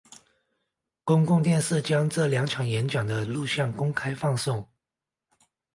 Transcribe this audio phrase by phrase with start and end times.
[1.03, 4.67] 公共电视将这两场演讲的录影公开放送。